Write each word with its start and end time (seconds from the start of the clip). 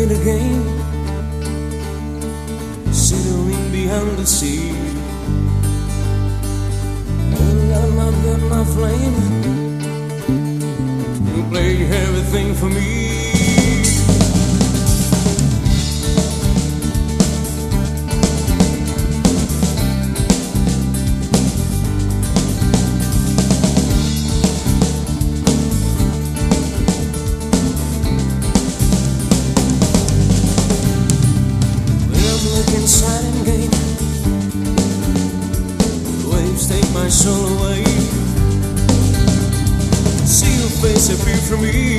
play 0.00 0.16
the 0.16 0.24
game, 0.24 0.64
ring 3.46 3.72
behind 3.72 4.16
the 4.16 4.26
sea. 4.26 4.70
And 7.36 7.72
I'm 7.72 7.96
not 7.96 8.14
got 8.24 8.40
my 8.48 8.64
flame, 8.74 9.16
you 11.36 11.42
play 11.50 11.84
everything 11.84 12.54
for 12.54 12.70
me. 12.70 13.39
Soul 37.10 37.58
away. 37.58 37.84
See 40.24 40.54
your 40.60 40.70
face 40.80 41.08
appear 41.10 41.36
for 41.38 41.56
me. 41.56 41.96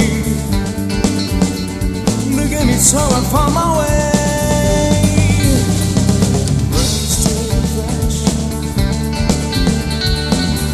Look 2.36 2.52
at 2.52 2.66
me, 2.66 2.74
so 2.76 2.98
I 2.98 3.22
found 3.30 3.54
my 3.54 3.80
way. 3.80 4.12
Bright 6.72 7.02
street 7.12 7.66
flash, 7.74 8.18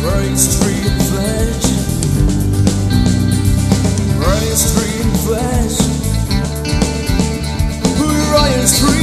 bright 0.04 0.38
street 0.38 0.94
flash, 1.10 1.66
bright 4.18 4.58
street 4.58 5.12
flash. 5.26 5.98
Royal 8.32 8.68
Street 8.68 8.88
flag. 8.88 8.97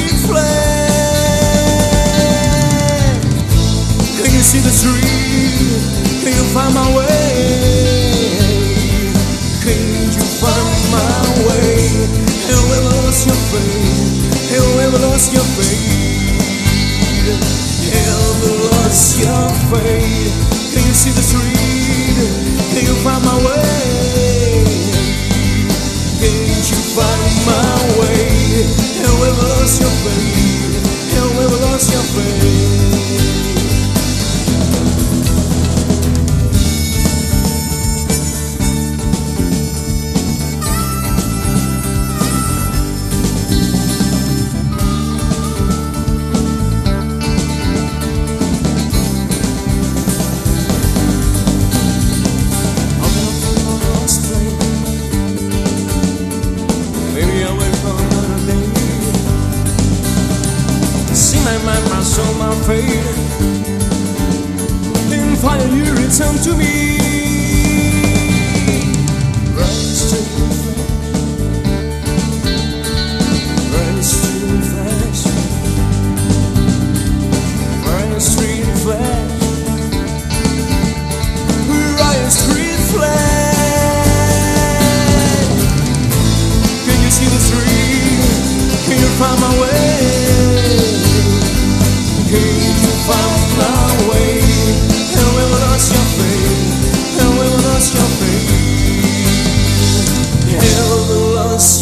Find 6.54 6.72
my 6.72 6.86
way? 6.94 8.38
Can 9.58 9.82
you 10.14 10.22
find 10.38 10.82
my 10.94 11.18
way? 11.50 11.82
Have 12.46 12.66
we 12.70 12.78
lost 12.94 13.26
your 13.26 13.40
faith? 13.50 14.54
Have 14.54 14.70
we 14.78 14.86
lost 15.02 15.34
your 15.34 15.42
faith? 15.58 15.82
Have 17.90 18.38
we 18.38 18.50
lost 18.70 19.18
your 19.18 19.48
faith? 19.66 20.34
Can 20.70 20.82
you 20.86 20.94
see 20.94 21.10
the 21.10 21.26
Mind, 61.64 61.88
my 61.88 62.02
soul, 62.02 62.34
my 62.34 62.54
fate. 62.66 62.84
In 65.10 65.34
fire, 65.36 65.66
you 65.68 65.92
return 65.94 66.36
to 66.42 66.54
me. 66.56 67.03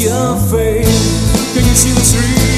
Your 0.02 0.36
faith. 0.50 1.54
Can 1.54 1.64
you 1.64 1.74
see 1.74 1.92
the 1.92 2.02
tree? 2.02 2.51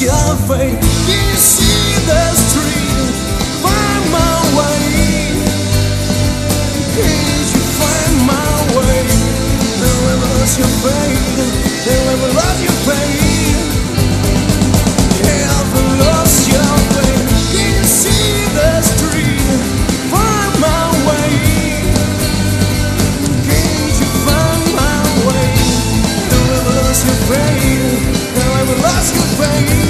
Your. 0.00 0.72
Can 1.04 1.20
you 1.28 1.36
see 1.36 1.92
the 2.08 2.24
street? 2.32 3.12
Find 3.60 4.04
my 4.08 4.36
way. 4.56 4.80
Can't 6.96 7.48
you 7.52 7.62
find 7.76 8.14
my 8.24 8.50
way? 8.76 9.04
We 9.76 10.12
lost 10.24 10.58
your. 10.58 10.72
And 11.92 12.20
we 12.22 12.28
lost 12.32 12.60
your. 12.64 12.76
Have 15.20 15.68
lost 16.00 16.48
your 16.48 16.74
you 17.52 17.84
see 17.84 18.48
the 18.56 18.80
street? 18.80 19.60
Find 20.08 20.52
my 20.64 20.84
way. 21.08 21.32
Can't 23.44 23.94
you 24.00 24.08
find 24.24 24.64
my 24.80 25.00
way? 25.28 25.52
Your 26.32 26.48
your? 29.38 29.89